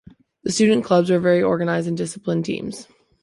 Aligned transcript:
The 0.41 0.51
student 0.51 0.83
clubs 0.83 1.11
are 1.11 1.19
very 1.19 1.43
organized 1.43 1.87
and 1.87 1.95
disciplined 1.95 2.43
teams. 2.45 2.87